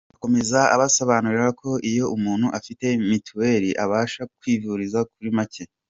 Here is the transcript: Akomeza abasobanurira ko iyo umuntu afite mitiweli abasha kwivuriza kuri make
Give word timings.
Akomeza 0.15 0.59
abasobanurira 0.75 1.47
ko 1.61 1.69
iyo 1.89 2.05
umuntu 2.15 2.47
afite 2.59 2.85
mitiweli 3.09 3.69
abasha 3.83 4.21
kwivuriza 4.37 4.99
kuri 5.11 5.29
make 5.37 5.63